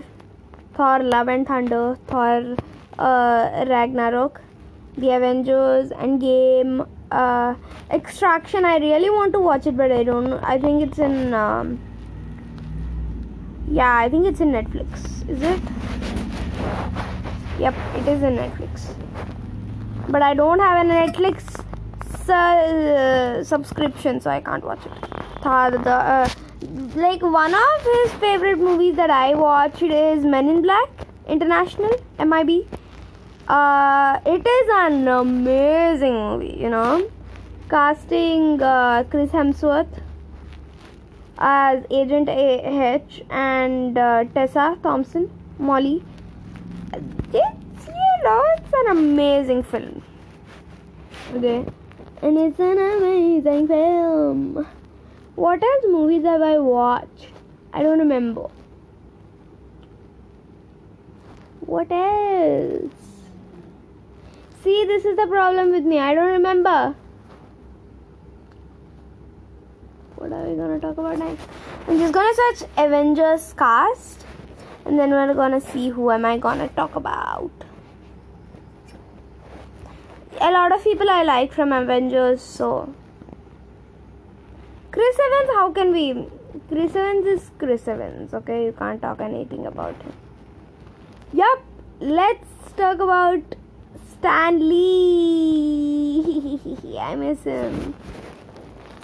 Thor: 0.76 1.00
Love 1.00 1.28
and 1.28 1.48
Thunder, 1.48 1.98
Thor: 2.06 2.56
uh, 3.00 3.66
Ragnarok, 3.68 4.42
The 4.98 5.10
Avengers, 5.16 5.90
Endgame, 5.90 6.88
uh, 7.10 7.56
Extraction. 7.90 8.64
I 8.64 8.78
really 8.78 9.10
want 9.10 9.34
to 9.34 9.40
watch 9.40 9.66
it, 9.66 9.76
but 9.76 9.92
I 9.92 10.04
don't. 10.04 10.34
I 10.44 10.60
think 10.60 10.84
it's 10.84 11.00
in. 11.00 11.34
Um, 11.34 11.80
yeah, 13.68 13.98
I 13.98 14.08
think 14.08 14.28
it's 14.28 14.40
in 14.40 14.52
Netflix. 14.52 15.28
Is 15.28 15.42
it? 15.42 15.62
Yep, 17.60 17.74
it 17.96 18.08
is 18.08 18.22
in 18.22 18.36
Netflix 18.38 18.61
but 20.12 20.22
I 20.22 20.34
don't 20.34 20.60
have 20.60 20.86
a 20.86 20.90
Netflix 20.90 21.64
uh, 22.30 23.44
subscription, 23.44 24.20
so 24.22 24.30
I 24.30 24.42
can't 24.42 24.64
watch 24.64 24.86
it. 24.86 24.92
The, 25.42 25.92
uh, 25.92 26.30
like 26.96 27.22
one 27.22 27.54
of 27.54 27.82
his 27.94 28.12
favorite 28.14 28.60
movies 28.60 28.96
that 28.96 29.10
I 29.10 29.34
watched 29.36 29.82
is 29.82 30.24
Men 30.24 30.50
in 30.50 30.62
Black 30.62 30.90
International 31.28 31.92
(MIB). 32.20 32.68
Uh, 33.48 34.20
it 34.26 34.46
is 34.46 34.70
an 34.74 35.08
amazing 35.08 36.14
movie, 36.14 36.58
you 36.60 36.70
know. 36.70 37.10
Casting 37.70 38.62
uh, 38.62 39.04
Chris 39.10 39.32
Hemsworth 39.32 40.02
as 41.38 41.84
Agent 41.90 42.30
H 42.30 43.24
and 43.30 43.98
uh, 43.98 44.26
Tessa 44.26 44.78
Thompson, 44.84 45.30
Molly. 45.58 46.04
It's 48.24 48.74
an 48.74 48.98
amazing 48.98 49.64
film. 49.64 50.04
Okay, 51.34 51.66
and 52.22 52.38
it's 52.38 52.60
an 52.60 52.78
amazing 52.78 53.68
film. 53.68 54.68
What 55.36 55.64
else 55.64 55.86
movies 55.88 56.24
have 56.24 56.42
I 56.42 56.58
watched? 56.58 57.28
I 57.74 57.84
don't 57.84 58.00
remember. 58.00 58.50
What 61.62 61.92
else? 61.92 62.92
See, 64.64 64.86
this 64.86 65.06
is 65.06 65.16
the 65.16 65.28
problem 65.28 65.72
with 65.72 65.84
me. 65.84 66.00
I 66.00 66.14
don't 66.14 66.32
remember. 66.32 66.96
What 70.18 70.32
are 70.32 70.44
we 70.48 70.56
gonna 70.56 70.80
talk 70.80 70.98
about 70.98 71.18
next? 71.18 71.48
I'm 71.88 71.98
just 71.98 72.14
gonna 72.14 72.36
search 72.36 72.70
Avengers 72.78 73.54
cast 73.58 74.26
and 74.86 75.00
then 75.00 75.10
we're 75.10 75.34
gonna 75.34 75.62
see 75.62 75.90
who 75.90 76.12
am 76.12 76.26
I 76.26 76.38
gonna 76.38 76.68
talk 76.68 76.96
about 76.96 77.52
a 80.42 80.52
lot 80.52 80.72
of 80.72 80.84
people 80.84 81.10
I 81.10 81.24
like 81.24 81.54
from 81.54 81.72
Avengers, 81.72 82.42
so 82.42 82.94
Chris 84.92 85.20
Evans, 85.26 85.50
how 85.54 85.72
can 85.72 85.94
we? 85.94 86.28
Chris 86.68 86.96
Evans 86.96 87.26
is 87.28 87.52
Chris 87.60 87.88
Evans, 87.88 88.34
okay? 88.34 88.66
You 88.66 88.72
can't 88.74 89.02
talk 89.02 89.22
anything 89.22 89.68
about 89.68 89.96
him. 90.02 90.14
Yep, 91.34 91.64
let's 92.00 92.74
talk 92.76 93.00
about 93.00 93.56
Stan 94.14 94.60
Lee. 94.68 96.60
I 97.00 97.16
miss 97.16 97.44
him. 97.44 97.94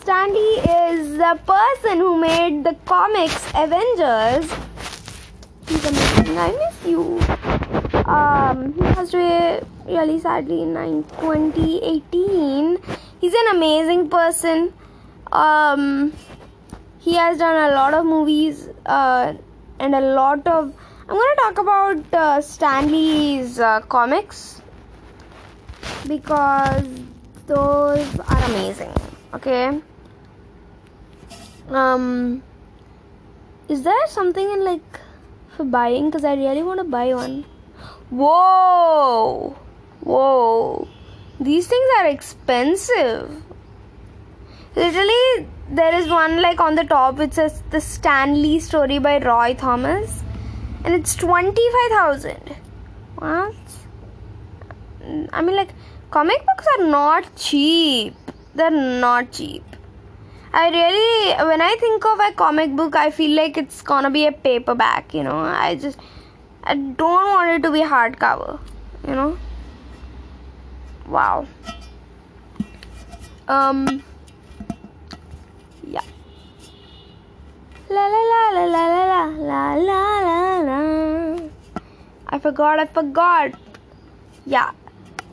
Stan 0.02 0.34
Lee 0.34 0.60
is 0.90 1.18
the 1.18 1.40
person 1.46 2.00
who 2.00 2.20
made 2.20 2.64
the 2.64 2.76
comics 2.86 3.48
Avengers. 3.54 4.52
He's 5.68 5.86
amazing. 5.86 6.38
I 6.38 6.52
miss 6.52 6.86
you. 6.86 7.20
Um, 8.06 8.74
he 8.74 8.82
passed 8.82 9.14
away 9.14 9.62
really 9.88 10.20
sadly 10.20 10.62
in 10.62 10.74
2018. 10.74 12.78
He's 13.20 13.34
an 13.34 13.56
amazing 13.56 14.10
person. 14.10 14.74
Um, 15.32 16.14
he 17.00 17.16
has 17.16 17.38
done 17.38 17.72
a 17.72 17.76
lot 17.76 17.94
of 17.94 18.06
movies 18.06 18.70
uh, 18.86 19.34
and 19.80 19.96
a 19.96 20.02
lot 20.02 20.46
of. 20.48 20.74
I'm 21.10 21.16
to 21.16 21.36
talk 21.38 21.58
about 21.58 22.14
uh, 22.14 22.42
Stan 22.42 22.92
Lee's 22.92 23.60
uh, 23.60 23.80
comics 23.82 24.62
because 26.08 26.86
those 27.46 28.20
are 28.20 28.44
amazing. 28.50 28.94
Okay. 29.34 29.80
Um. 31.70 32.44
Is 33.70 33.84
there 33.84 34.08
something 34.08 34.50
in 34.50 34.64
like 34.64 35.00
for 35.56 35.66
buying? 35.66 36.10
Because 36.10 36.24
I 36.24 36.36
really 36.36 36.64
want 36.64 36.80
to 36.80 36.86
buy 36.86 37.14
one. 37.14 37.46
Whoa! 38.10 39.58
Whoa! 40.08 40.88
These 41.38 41.68
things 41.68 41.90
are 42.00 42.08
expensive. 42.08 43.44
Literally, 44.74 45.48
there 45.70 45.96
is 45.96 46.08
one 46.08 46.42
like 46.42 46.62
on 46.62 46.76
the 46.76 46.86
top 46.86 47.18
which 47.18 47.34
says 47.34 47.62
the 47.72 47.82
Stan 47.82 48.42
Lee 48.42 48.60
story 48.62 49.00
by 49.00 49.18
Roy 49.20 49.54
Thomas, 49.54 50.24
and 50.86 50.96
it's 50.96 51.14
twenty 51.14 51.66
five 51.74 51.92
thousand. 51.92 52.56
What? 53.16 53.56
I 55.34 55.42
mean, 55.42 55.58
like 55.58 55.74
comic 56.10 56.46
books 56.46 56.68
are 56.76 56.86
not 56.86 57.36
cheap. 57.36 58.16
They're 58.56 58.72
not 58.72 59.34
cheap. 59.34 59.66
I 60.54 60.70
really, 60.70 61.50
when 61.50 61.62
I 61.62 61.76
think 61.82 62.06
of 62.06 62.22
a 62.28 62.32
comic 62.32 62.78
book, 62.78 62.96
I 62.96 63.12
feel 63.12 63.36
like 63.36 63.58
it's 63.58 63.82
gonna 63.82 64.10
be 64.10 64.26
a 64.26 64.32
paperback. 64.32 65.14
You 65.14 65.24
know, 65.24 65.36
I 65.40 65.76
just, 65.76 66.00
I 66.64 66.76
don't 66.76 67.30
want 67.34 67.52
it 67.58 67.68
to 67.68 67.74
be 67.74 67.82
hardcover. 67.82 68.58
You 69.06 69.16
know. 69.16 69.38
Wow. 71.08 71.48
Um. 73.48 74.04
Yeah. 75.84 76.02
La 77.90 78.08
la 78.08 78.22
la 78.32 78.50
la 78.56 78.66
la 78.66 78.88
la 78.88 79.36
la 79.36 79.76
la 79.76 80.20
la 80.22 80.60
la. 80.60 81.50
I 82.28 82.40
forgot. 82.40 82.80
I 82.80 82.86
forgot. 82.88 83.54
Yeah. 84.46 84.72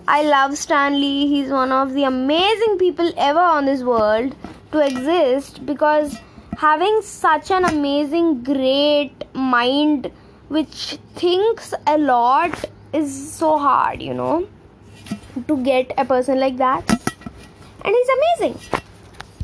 I 0.06 0.22
love 0.22 0.56
Stan 0.58 1.00
Lee 1.00 1.26
He's 1.28 1.50
one 1.50 1.72
of 1.72 1.94
the 1.94 2.04
amazing 2.04 2.76
people 2.78 3.10
ever 3.16 3.40
on 3.40 3.64
this 3.64 3.82
world 3.82 4.36
to 4.72 4.80
exist 4.80 5.64
because 5.64 6.18
having 6.58 7.00
such 7.02 7.50
an 7.50 7.64
amazing, 7.64 8.42
great 8.42 9.24
mind 9.34 10.10
which 10.48 10.98
thinks 11.14 11.72
a 11.86 11.98
lot 11.98 12.64
is 12.92 13.32
so 13.32 13.58
hard, 13.58 14.02
you 14.02 14.14
know, 14.14 14.46
to 15.48 15.56
get 15.62 15.92
a 15.98 16.04
person 16.04 16.40
like 16.40 16.56
that. 16.58 16.88
And 16.90 17.94
he's 17.94 18.08
amazing. 18.18 18.60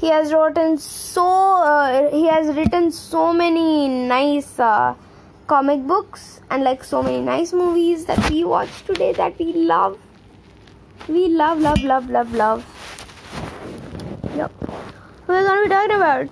He 0.00 0.08
has 0.10 0.32
written 0.32 0.78
so 0.78 1.26
uh, 1.26 2.10
he 2.10 2.26
has 2.26 2.54
written 2.56 2.90
so 2.90 3.32
many 3.32 3.88
nice 3.88 4.58
uh, 4.58 4.94
comic 5.46 5.86
books 5.86 6.40
and 6.50 6.64
like 6.64 6.82
so 6.84 7.02
many 7.02 7.20
nice 7.20 7.52
movies 7.52 8.06
that 8.06 8.30
we 8.30 8.44
watch 8.44 8.82
today 8.84 9.12
that 9.12 9.38
we 9.38 9.52
love 9.52 9.98
we 11.08 11.28
love, 11.28 11.58
love, 11.58 11.82
love, 11.82 12.08
love, 12.08 12.32
love. 12.34 12.64
Yep. 14.36 14.52
Who 15.26 15.32
are 15.32 15.42
gonna 15.42 15.62
be 15.62 15.68
talking 15.68 15.96
about? 15.96 16.28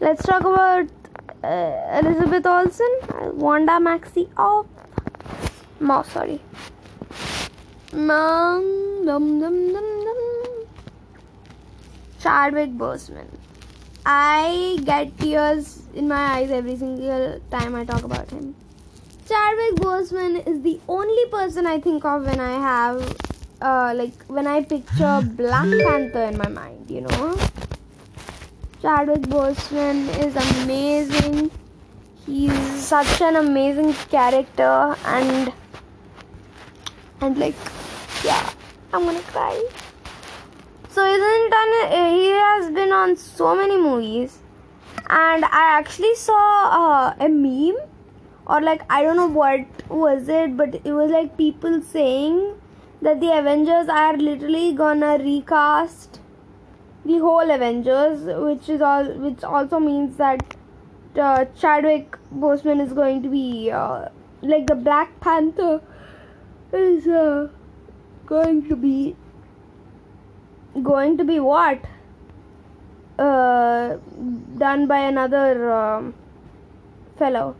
Let's 0.00 0.24
talk 0.24 0.40
about 0.40 0.88
uh, 1.44 2.00
Elizabeth 2.00 2.44
Olsen, 2.44 2.90
Wanda 3.34 3.72
Maximoff. 3.72 4.66
No, 5.80 6.02
sorry. 6.02 6.40
Dum, 7.94 9.06
dum, 9.06 9.40
dum, 9.40 9.72
dum. 9.72 10.66
Chadwick 12.18 12.70
Boseman. 12.70 13.28
I 14.04 14.80
get 14.84 15.16
tears 15.18 15.82
in 15.94 16.08
my 16.08 16.16
eyes 16.16 16.50
every 16.50 16.76
single 16.76 17.40
time 17.52 17.76
I 17.76 17.84
talk 17.84 18.02
about 18.02 18.28
him. 18.30 18.56
Chadwick 19.28 19.76
Boseman 19.76 20.44
is 20.44 20.60
the 20.62 20.80
only 20.88 21.26
person 21.30 21.68
I 21.68 21.78
think 21.78 22.04
of 22.04 22.26
when 22.26 22.40
I 22.40 22.54
have 22.54 23.16
uh, 23.62 23.94
like 23.94 24.24
when 24.26 24.48
I 24.48 24.64
picture 24.64 25.22
Black 25.36 25.68
Panther 25.86 26.24
in 26.24 26.36
my 26.36 26.48
mind, 26.48 26.90
you 26.90 27.02
know. 27.02 27.36
Chadwick 28.82 29.22
Boseman 29.22 30.08
is 30.18 30.34
amazing. 30.34 31.48
He's 32.26 32.84
such 32.84 33.20
an 33.20 33.36
amazing 33.36 33.92
character 34.10 34.96
and 35.04 35.52
and 37.20 37.38
like 37.38 37.54
yeah, 38.24 38.50
I'm 38.92 39.04
gonna 39.04 39.20
cry. 39.20 39.68
So 40.88 41.04
isn't 41.04 41.50
done 41.50 42.14
he 42.14 42.28
has 42.30 42.70
been 42.72 42.92
on 42.92 43.16
so 43.16 43.54
many 43.54 43.76
movies 43.76 44.38
and 45.08 45.44
I 45.44 45.78
actually 45.78 46.14
saw 46.14 46.42
uh, 46.80 47.14
a 47.20 47.28
meme 47.28 47.76
or 48.46 48.60
like 48.60 48.82
I 48.88 49.02
don't 49.02 49.16
know 49.16 49.26
what 49.26 49.66
was 49.88 50.28
it 50.28 50.56
but 50.56 50.74
it 50.74 50.92
was 50.92 51.10
like 51.10 51.36
people 51.36 51.82
saying 51.82 52.54
that 53.02 53.20
the 53.20 53.36
Avengers 53.38 53.88
are 53.88 54.16
literally 54.16 54.72
gonna 54.72 55.18
recast 55.18 56.20
the 57.04 57.18
whole 57.18 57.50
Avengers, 57.50 58.20
which 58.22 58.68
is 58.68 58.80
all, 58.80 59.04
which 59.04 59.44
also 59.44 59.78
means 59.78 60.16
that 60.16 60.56
uh, 61.16 61.44
Chadwick 61.56 62.16
Boseman 62.34 62.80
is 62.80 62.92
going 62.92 63.22
to 63.22 63.28
be 63.28 63.70
uh, 63.70 64.08
like 64.42 64.66
the 64.66 64.74
Black 64.74 65.20
Panther 65.20 65.82
is 66.72 67.06
uh, 67.06 67.48
going 68.26 68.68
to 68.68 68.76
be 68.76 69.16
going 70.82 71.16
to 71.18 71.24
be 71.24 71.40
what? 71.40 71.80
Uh, 73.18 73.96
done 74.58 74.86
by 74.86 74.98
another 74.98 75.72
um, 75.72 76.14
fellow. 77.16 77.56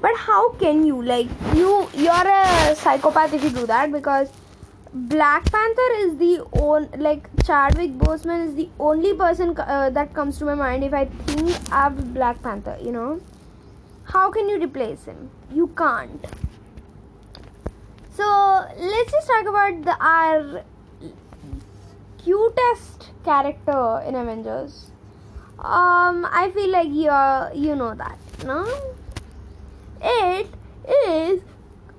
But 0.00 0.16
how 0.16 0.50
can 0.52 0.84
you 0.86 1.02
like 1.02 1.28
you 1.54 1.88
you're 1.94 2.28
a 2.32 2.74
psychopath 2.74 3.32
if 3.34 3.44
you 3.44 3.50
do 3.50 3.66
that 3.66 3.92
because 3.92 4.30
black 4.92 5.50
panther 5.52 5.88
is 5.98 6.16
the 6.16 6.42
on 6.62 6.88
like 6.96 7.28
chadwick 7.44 7.96
boseman 7.98 8.46
is 8.46 8.54
the 8.54 8.68
only 8.78 9.14
person 9.14 9.54
uh, 9.58 9.90
that 9.90 10.14
comes 10.14 10.38
to 10.38 10.44
my 10.46 10.54
mind 10.54 10.84
if 10.84 10.94
i 10.94 11.04
think 11.04 11.72
of 11.72 12.14
black 12.14 12.42
panther 12.42 12.78
you 12.80 12.92
know? 12.92 13.20
How 14.04 14.30
can 14.30 14.48
you 14.48 14.58
replace 14.60 15.04
him? 15.04 15.30
You 15.52 15.66
can't 15.76 16.24
so 18.16 18.26
let's 18.78 19.12
just 19.12 19.26
talk 19.28 19.46
about 19.46 19.84
the 19.84 19.96
our 20.00 20.64
cutest 22.24 23.10
character 23.24 24.02
in 24.06 24.14
avengers 24.14 24.90
um 25.58 26.26
i 26.30 26.50
feel 26.54 26.70
like 26.70 26.88
you 26.88 27.10
you 27.66 27.76
know 27.76 27.94
that 27.94 28.18
no 28.44 28.60
it 30.00 30.48
is 31.08 31.40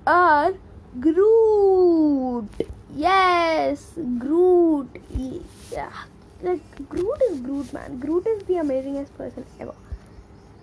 our 0.06 0.54
Groot. 1.00 2.50
Yes, 2.96 3.94
Groot. 4.18 4.90
Yeah, 5.72 5.92
like 6.42 6.90
Groot 6.90 7.22
is 7.30 7.40
Groot, 7.42 7.72
man. 7.74 8.00
Groot 8.00 8.26
is 8.26 8.44
the 8.44 8.56
amazingest 8.56 9.14
person 9.16 9.46
ever. 9.60 9.76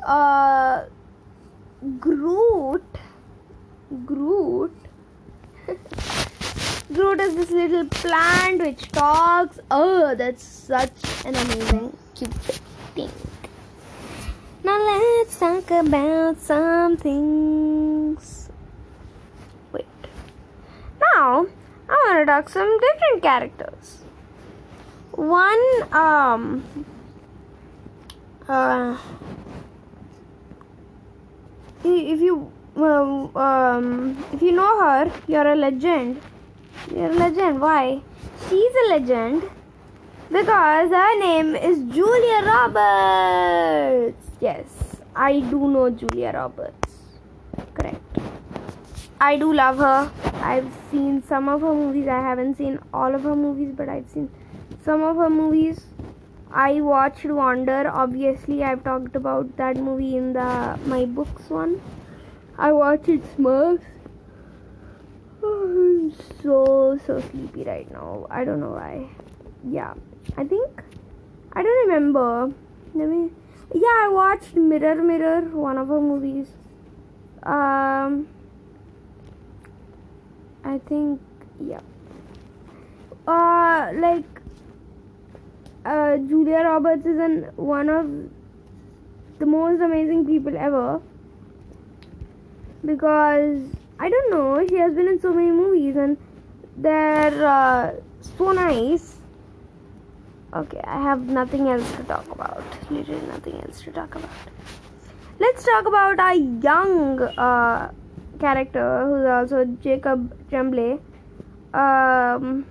Uh, 0.04 0.86
Groot. 2.00 2.82
Groot. 4.06 4.74
Groot 6.92 7.20
is 7.20 7.35
this 7.35 7.50
little 7.50 7.87
plant 7.87 8.61
which 8.62 8.90
talks. 8.92 9.59
Oh, 9.70 10.14
that's 10.14 10.42
such 10.42 10.92
an 11.24 11.35
amazing, 11.35 11.96
cute 12.14 12.35
thing. 12.94 13.11
Now 14.62 14.79
let's 14.79 15.38
talk 15.38 15.70
about 15.70 16.40
some 16.40 16.96
things. 16.96 18.48
Wait. 19.72 19.87
Now 21.00 21.46
I 21.88 21.92
want 22.07 22.20
to 22.20 22.27
talk 22.27 22.48
some 22.48 22.79
different 22.81 23.22
characters. 23.22 24.05
One 25.12 25.62
um 25.92 26.64
uh 28.48 28.96
if 31.85 32.20
you 32.20 32.50
um, 32.76 34.24
if 34.32 34.42
you 34.42 34.52
know 34.52 34.80
her, 34.80 35.12
you're 35.26 35.46
a 35.46 35.54
legend. 35.54 36.20
You're 36.90 37.10
a 37.10 37.14
legend. 37.14 37.60
Why? 37.60 38.02
She's 38.48 38.72
a 38.87 38.88
legend 38.90 39.42
because 40.30 40.90
her 40.90 41.18
name 41.20 41.54
is 41.54 41.78
Julia 41.94 42.42
Roberts. 42.44 44.30
Yes, 44.40 44.66
I 45.14 45.40
do 45.40 45.70
know 45.70 45.90
Julia 45.90 46.32
Roberts. 46.34 46.94
Correct. 47.74 48.18
I 49.20 49.37
do 49.37 49.52
love 49.54 49.78
her. 49.78 50.10
I've 50.42 50.70
seen 50.90 51.22
some 51.22 51.48
of 51.48 51.60
her 51.60 51.72
movies. 51.72 52.08
I 52.08 52.20
haven't 52.20 52.56
seen 52.56 52.78
all 52.92 53.14
of 53.14 53.22
her 53.22 53.37
movies, 53.37 53.72
but 53.76 53.88
I've 53.88 54.08
seen 54.10 54.28
some 54.84 55.02
of 55.02 55.16
her 55.16 55.30
movies. 55.30 55.87
I 56.50 56.80
watched 56.80 57.24
Wonder. 57.24 57.90
Obviously, 57.92 58.62
I've 58.62 58.84
talked 58.84 59.16
about 59.16 59.56
that 59.56 59.76
movie 59.76 60.16
in 60.16 60.32
the 60.32 60.78
my 60.87 61.04
books 61.04 61.48
one. 61.48 61.80
I 62.58 62.72
watched 62.72 63.06
Smurfs. 63.36 63.82
Oh, 65.42 65.64
I'm 65.66 66.14
so 66.42 66.98
so 67.06 67.20
sleepy 67.20 67.64
right 67.64 67.90
now. 67.90 68.26
I 68.30 68.44
don't 68.44 68.60
know 68.60 68.70
why. 68.70 69.08
Yeah, 69.68 69.94
I 70.36 70.44
think 70.44 70.82
I 71.52 71.62
don't 71.62 71.88
remember. 71.88 72.52
Let 72.94 73.08
me 73.08 73.30
yeah 73.72 73.96
i 74.04 74.08
watched 74.08 74.54
mirror 74.54 75.02
mirror 75.02 75.40
one 75.66 75.78
of 75.78 75.88
her 75.88 76.00
movies 76.00 76.46
um 77.42 78.28
i 80.64 80.78
think 80.90 81.20
yeah 81.66 81.80
uh 83.26 83.90
like 83.94 84.40
uh 85.84 86.16
julia 86.28 86.62
roberts 86.68 87.04
is 87.04 87.18
an 87.18 87.50
one 87.56 87.88
of 87.88 88.06
the 89.40 89.46
most 89.46 89.80
amazing 89.80 90.24
people 90.24 90.56
ever 90.56 91.00
because 92.84 93.60
I 93.98 94.08
don't 94.08 94.30
know, 94.30 94.66
she 94.68 94.76
has 94.76 94.94
been 94.94 95.08
in 95.08 95.20
so 95.20 95.32
many 95.32 95.50
movies 95.50 95.96
and 95.96 96.16
they're 96.76 97.46
uh, 97.46 97.92
so 98.38 98.52
nice. 98.52 99.16
Okay, 100.52 100.80
I 100.84 101.02
have 101.02 101.26
nothing 101.26 101.68
else 101.68 101.90
to 101.96 102.02
talk 102.04 102.30
about. 102.30 102.62
Literally 102.90 103.26
nothing 103.26 103.60
else 103.60 103.82
to 103.82 103.90
talk 103.90 104.14
about. 104.14 104.30
Let's 105.40 105.64
talk 105.64 105.86
about 105.86 106.20
our 106.20 106.34
young 106.34 107.20
uh, 107.20 107.90
character 108.38 109.06
who's 109.06 109.26
also 109.26 109.64
Jacob 109.82 110.32
Tremblay. 110.50 111.00
Um, 111.72 112.66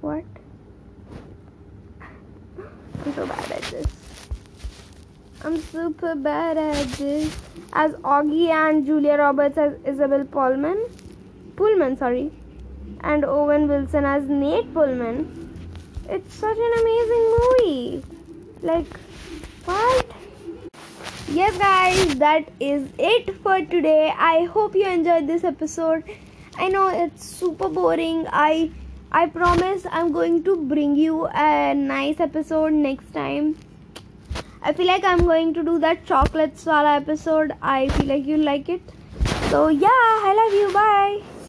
what? 0.00 0.24
I'm 2.58 3.14
so 3.14 3.26
bad 3.26 3.52
at 3.52 3.62
this. 3.62 3.86
I'm 5.42 5.60
super 5.60 6.14
bad 6.14 6.56
at 6.56 6.86
this. 6.92 7.36
As 7.72 7.92
Auggie 8.14 8.48
and 8.48 8.86
Julia 8.86 9.16
Roberts 9.16 9.58
as 9.58 9.74
Isabel 9.84 10.24
Pullman. 10.24 10.78
Pullman, 11.56 11.96
sorry. 11.96 12.32
And 13.00 13.24
Owen 13.24 13.68
Wilson 13.68 14.04
as 14.04 14.24
Nate 14.28 14.72
Pullman. 14.72 15.46
It's 16.08 16.34
such 16.34 16.56
an 16.56 16.72
amazing 16.80 17.36
movie. 17.36 18.02
Like, 18.62 18.98
what? 19.64 20.06
Yes, 21.28 21.58
guys, 21.58 22.14
that 22.16 22.48
is 22.60 22.88
it 22.98 23.36
for 23.42 23.58
today. 23.60 24.14
I 24.16 24.44
hope 24.44 24.74
you 24.74 24.86
enjoyed 24.86 25.26
this 25.26 25.44
episode. 25.44 26.04
I 26.56 26.68
know 26.68 26.88
it's 26.88 27.24
super 27.24 27.68
boring. 27.68 28.26
I 28.32 28.70
I 29.12 29.26
promise 29.26 29.86
I'm 29.90 30.12
going 30.12 30.42
to 30.44 30.56
bring 30.56 30.96
you 30.96 31.26
a 31.26 31.74
nice 31.74 32.20
episode 32.20 32.72
next 32.72 33.12
time. 33.12 33.56
I 34.68 34.72
feel 34.72 34.88
like 34.88 35.04
I'm 35.04 35.20
going 35.24 35.54
to 35.54 35.62
do 35.62 35.78
that 35.78 36.04
chocolate 36.06 36.58
swallow 36.58 36.88
episode. 36.88 37.52
I 37.62 37.88
feel 37.90 38.06
like 38.06 38.26
you'll 38.26 38.44
like 38.44 38.68
it. 38.68 38.80
So 39.50 39.68
yeah, 39.68 39.88
I 40.28 40.34
love 40.36 40.54
you. 40.60 40.72
Bye. 40.74 41.35